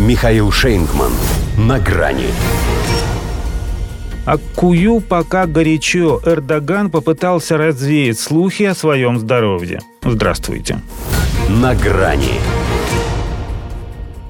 Михаил 0.00 0.50
Шейнгман. 0.50 1.12
На 1.58 1.78
грани. 1.78 2.28
Аккую 4.24 5.02
пока 5.02 5.44
горячо. 5.44 6.22
Эрдоган 6.24 6.90
попытался 6.90 7.58
развеять 7.58 8.18
слухи 8.18 8.62
о 8.62 8.74
своем 8.74 9.18
здоровье. 9.18 9.80
Здравствуйте. 10.02 10.80
На 11.50 11.74
грани. 11.74 12.40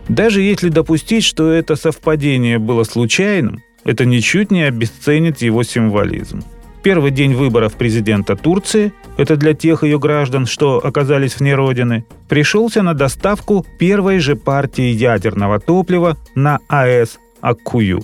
Даже 0.08 0.40
если 0.40 0.70
допустить, 0.70 1.22
что 1.22 1.52
это 1.52 1.76
совпадение 1.76 2.58
было 2.58 2.82
случайным, 2.82 3.62
это 3.84 4.04
ничуть 4.04 4.50
не 4.50 4.64
обесценит 4.64 5.40
его 5.40 5.62
символизм. 5.62 6.42
Первый 6.82 7.10
день 7.10 7.34
выборов 7.34 7.74
президента 7.74 8.36
Турции, 8.36 8.94
это 9.18 9.36
для 9.36 9.52
тех 9.52 9.82
ее 9.82 9.98
граждан, 9.98 10.46
что 10.46 10.80
оказались 10.82 11.38
вне 11.38 11.54
родины, 11.54 12.06
пришелся 12.26 12.80
на 12.80 12.94
доставку 12.94 13.66
первой 13.78 14.18
же 14.18 14.34
партии 14.34 14.90
ядерного 14.90 15.60
топлива 15.60 16.16
на 16.34 16.58
АЭС 16.68 17.18
Аккую. 17.42 18.00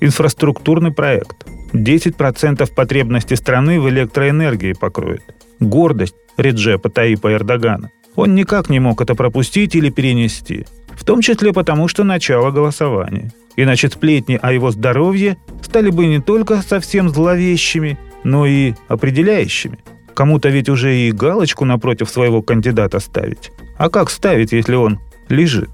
Инфраструктурный 0.00 0.92
проект. 0.92 1.46
10% 1.72 2.74
потребности 2.74 3.32
страны 3.32 3.80
в 3.80 3.88
электроэнергии 3.88 4.74
покроет. 4.74 5.22
Гордость 5.58 6.14
Реджепа 6.36 6.90
Таипа 6.90 7.32
Эрдогана. 7.32 7.90
Он 8.14 8.34
никак 8.34 8.68
не 8.68 8.78
мог 8.78 9.00
это 9.00 9.14
пропустить 9.14 9.74
или 9.74 9.88
перенести. 9.88 10.66
В 10.90 11.04
том 11.04 11.22
числе 11.22 11.52
потому, 11.54 11.88
что 11.88 12.04
начало 12.04 12.50
голосования. 12.50 13.32
Иначе 13.56 13.88
сплетни 13.88 14.38
о 14.40 14.52
его 14.52 14.70
здоровье 14.70 15.38
стали 15.62 15.90
бы 15.90 16.06
не 16.06 16.20
только 16.20 16.62
совсем 16.62 17.08
зловещими, 17.08 17.98
но 18.24 18.46
и 18.46 18.74
определяющими. 18.88 19.78
Кому-то 20.14 20.48
ведь 20.48 20.68
уже 20.68 20.96
и 20.96 21.12
галочку 21.12 21.64
напротив 21.64 22.10
своего 22.10 22.42
кандидата 22.42 22.98
ставить. 22.98 23.52
А 23.76 23.88
как 23.88 24.10
ставить, 24.10 24.52
если 24.52 24.74
он 24.74 24.98
лежит? 25.28 25.70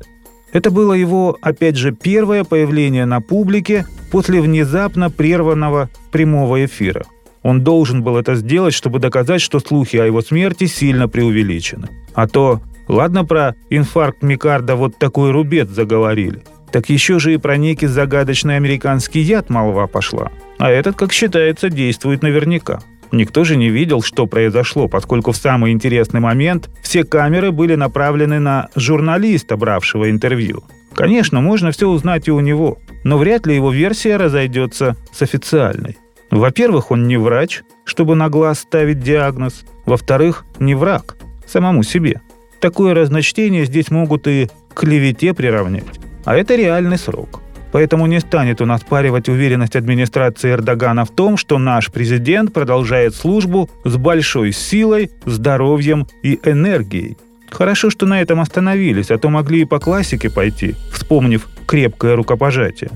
Это 0.52 0.70
было 0.70 0.92
его, 0.92 1.36
опять 1.40 1.76
же, 1.76 1.92
первое 1.92 2.44
появление 2.44 3.06
на 3.06 3.20
публике 3.20 3.86
после 4.12 4.40
внезапно 4.40 5.10
прерванного 5.10 5.90
прямого 6.12 6.64
эфира. 6.64 7.04
Он 7.42 7.62
должен 7.62 8.02
был 8.02 8.16
это 8.16 8.36
сделать, 8.36 8.72
чтобы 8.72 9.00
доказать, 9.00 9.40
что 9.40 9.60
слухи 9.60 9.96
о 9.96 10.06
его 10.06 10.22
смерти 10.22 10.66
сильно 10.66 11.08
преувеличены. 11.08 11.88
А 12.14 12.28
то, 12.28 12.62
ладно 12.86 13.24
про 13.24 13.54
инфаркт 13.68 14.22
Микарда 14.22 14.76
вот 14.76 14.96
такой 14.96 15.30
рубец 15.32 15.68
заговорили, 15.68 16.44
так 16.74 16.88
еще 16.88 17.20
же 17.20 17.32
и 17.32 17.36
про 17.36 17.56
некий 17.56 17.86
загадочный 17.86 18.56
американский 18.56 19.20
яд 19.20 19.48
молва 19.48 19.86
пошла. 19.86 20.32
А 20.58 20.72
этот, 20.72 20.96
как 20.96 21.12
считается, 21.12 21.70
действует 21.70 22.22
наверняка. 22.22 22.80
Никто 23.12 23.44
же 23.44 23.54
не 23.54 23.68
видел, 23.68 24.02
что 24.02 24.26
произошло, 24.26 24.88
поскольку 24.88 25.30
в 25.30 25.36
самый 25.36 25.70
интересный 25.70 26.18
момент 26.18 26.68
все 26.82 27.04
камеры 27.04 27.52
были 27.52 27.76
направлены 27.76 28.40
на 28.40 28.70
журналиста, 28.74 29.56
бравшего 29.56 30.10
интервью. 30.10 30.64
Конечно, 30.96 31.40
можно 31.40 31.70
все 31.70 31.88
узнать 31.88 32.26
и 32.26 32.32
у 32.32 32.40
него, 32.40 32.78
но 33.04 33.18
вряд 33.18 33.46
ли 33.46 33.54
его 33.54 33.70
версия 33.70 34.16
разойдется 34.16 34.96
с 35.12 35.22
официальной. 35.22 35.96
Во-первых, 36.32 36.90
он 36.90 37.06
не 37.06 37.18
врач, 37.18 37.62
чтобы 37.84 38.16
на 38.16 38.28
глаз 38.28 38.58
ставить 38.58 38.98
диагноз. 38.98 39.64
Во-вторых, 39.86 40.44
не 40.58 40.74
враг, 40.74 41.14
самому 41.46 41.84
себе. 41.84 42.20
Такое 42.58 42.94
разночтение 42.94 43.64
здесь 43.64 43.92
могут 43.92 44.26
и 44.26 44.48
клевете 44.74 45.34
приравнять. 45.34 46.03
А 46.24 46.36
это 46.36 46.54
реальный 46.56 46.98
срок. 46.98 47.40
Поэтому 47.72 48.06
не 48.06 48.20
станет 48.20 48.60
он 48.60 48.70
оспаривать 48.70 49.28
уверенность 49.28 49.74
администрации 49.74 50.52
Эрдогана 50.52 51.04
в 51.04 51.10
том, 51.10 51.36
что 51.36 51.58
наш 51.58 51.90
президент 51.90 52.52
продолжает 52.52 53.16
службу 53.16 53.68
с 53.84 53.96
большой 53.96 54.52
силой, 54.52 55.10
здоровьем 55.26 56.06
и 56.22 56.38
энергией. 56.44 57.16
Хорошо, 57.50 57.90
что 57.90 58.06
на 58.06 58.20
этом 58.20 58.40
остановились, 58.40 59.10
а 59.10 59.18
то 59.18 59.28
могли 59.28 59.62
и 59.62 59.64
по 59.64 59.80
классике 59.80 60.30
пойти, 60.30 60.76
вспомнив 60.92 61.48
крепкое 61.66 62.14
рукопожатие. 62.14 62.90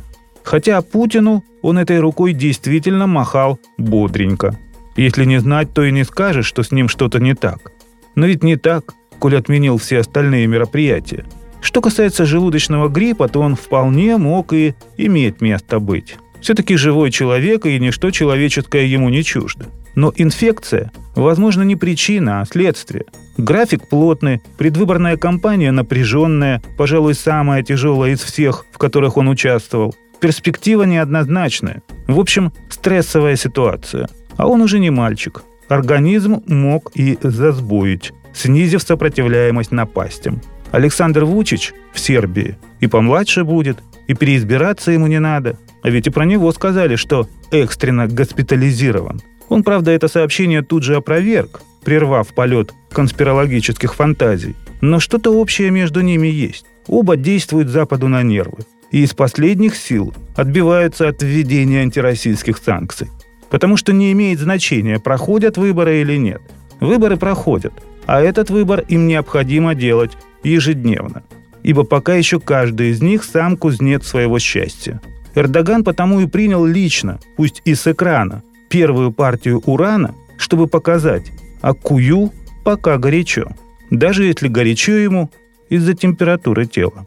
Хотя 0.44 0.80
Путину 0.80 1.44
он 1.60 1.78
этой 1.78 1.98
рукой 1.98 2.32
действительно 2.32 3.06
махал 3.06 3.58
бодренько. 3.78 4.56
Если 4.96 5.24
не 5.24 5.38
знать, 5.38 5.72
то 5.74 5.84
и 5.84 5.92
не 5.92 6.04
скажешь, 6.04 6.46
что 6.46 6.62
с 6.62 6.72
ним 6.72 6.88
что-то 6.88 7.18
не 7.18 7.34
так. 7.34 7.72
Но 8.14 8.26
ведь 8.26 8.42
не 8.42 8.56
так, 8.56 8.94
коль 9.18 9.36
отменил 9.36 9.76
все 9.76 9.98
остальные 9.98 10.46
мероприятия. 10.46 11.24
Что 11.68 11.82
касается 11.82 12.24
желудочного 12.24 12.88
гриппа, 12.88 13.28
то 13.28 13.40
он 13.40 13.54
вполне 13.54 14.16
мог 14.16 14.54
и 14.54 14.74
иметь 14.96 15.42
место 15.42 15.80
быть. 15.80 16.16
Все-таки 16.40 16.76
живой 16.76 17.10
человек, 17.10 17.66
и 17.66 17.78
ничто 17.78 18.10
человеческое 18.10 18.86
ему 18.86 19.10
не 19.10 19.22
чуждо. 19.22 19.66
Но 19.94 20.10
инфекция, 20.16 20.92
возможно, 21.14 21.60
не 21.64 21.76
причина, 21.76 22.40
а 22.40 22.46
следствие. 22.46 23.04
График 23.36 23.86
плотный, 23.86 24.40
предвыборная 24.56 25.18
кампания 25.18 25.70
напряженная, 25.70 26.62
пожалуй, 26.78 27.12
самая 27.12 27.62
тяжелая 27.62 28.12
из 28.12 28.22
всех, 28.22 28.64
в 28.72 28.78
которых 28.78 29.18
он 29.18 29.28
участвовал. 29.28 29.94
Перспектива 30.20 30.84
неоднозначная. 30.84 31.82
В 32.06 32.18
общем, 32.18 32.50
стрессовая 32.70 33.36
ситуация. 33.36 34.08
А 34.38 34.48
он 34.48 34.62
уже 34.62 34.78
не 34.78 34.88
мальчик. 34.88 35.42
Организм 35.68 36.42
мог 36.46 36.92
и 36.94 37.18
засбоить, 37.22 38.12
снизив 38.32 38.82
сопротивляемость 38.82 39.70
напастям. 39.70 40.40
Александр 40.72 41.24
Вучич 41.24 41.72
в 41.92 41.98
Сербии 41.98 42.56
и 42.80 42.86
помладше 42.86 43.44
будет, 43.44 43.78
и 44.06 44.14
переизбираться 44.14 44.90
ему 44.90 45.06
не 45.06 45.18
надо. 45.18 45.58
А 45.82 45.90
ведь 45.90 46.06
и 46.06 46.10
про 46.10 46.24
него 46.24 46.52
сказали, 46.52 46.96
что 46.96 47.28
экстренно 47.50 48.06
госпитализирован. 48.06 49.20
Он, 49.48 49.62
правда, 49.62 49.92
это 49.92 50.08
сообщение 50.08 50.62
тут 50.62 50.82
же 50.82 50.96
опроверг, 50.96 51.62
прервав 51.84 52.28
полет 52.34 52.74
конспирологических 52.90 53.94
фантазий. 53.94 54.56
Но 54.80 55.00
что-то 55.00 55.30
общее 55.30 55.70
между 55.70 56.00
ними 56.00 56.28
есть. 56.28 56.66
Оба 56.86 57.16
действуют 57.16 57.68
Западу 57.68 58.08
на 58.08 58.22
нервы. 58.22 58.58
И 58.90 59.02
из 59.02 59.14
последних 59.14 59.76
сил 59.76 60.14
отбиваются 60.36 61.08
от 61.08 61.22
введения 61.22 61.80
антироссийских 61.80 62.58
санкций. 62.58 63.08
Потому 63.50 63.76
что 63.76 63.92
не 63.92 64.12
имеет 64.12 64.38
значения, 64.38 64.98
проходят 64.98 65.56
выборы 65.56 66.00
или 66.00 66.16
нет. 66.16 66.42
Выборы 66.80 67.16
проходят, 67.16 67.72
а 68.06 68.20
этот 68.20 68.50
выбор 68.50 68.84
им 68.88 69.06
необходимо 69.06 69.74
делать 69.74 70.12
ежедневно. 70.42 71.22
Ибо 71.62 71.84
пока 71.84 72.14
еще 72.14 72.40
каждый 72.40 72.90
из 72.90 73.02
них 73.02 73.24
сам 73.24 73.56
кузнец 73.56 74.06
своего 74.06 74.38
счастья. 74.38 75.00
Эрдоган 75.34 75.84
потому 75.84 76.20
и 76.20 76.26
принял 76.26 76.64
лично, 76.64 77.18
пусть 77.36 77.62
и 77.64 77.74
с 77.74 77.86
экрана, 77.86 78.42
первую 78.68 79.12
партию 79.12 79.62
урана, 79.66 80.14
чтобы 80.36 80.66
показать, 80.66 81.30
а 81.60 81.74
кую 81.74 82.32
пока 82.64 82.98
горячо. 82.98 83.48
Даже 83.90 84.24
если 84.24 84.48
горячо 84.48 84.92
ему 84.92 85.30
из-за 85.68 85.94
температуры 85.94 86.66
тела. 86.66 87.06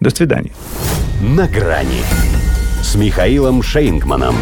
До 0.00 0.10
свидания. 0.10 0.52
На 1.22 1.48
грани 1.48 2.02
с 2.82 2.94
Михаилом 2.96 3.62
Шейнгманом. 3.62 4.36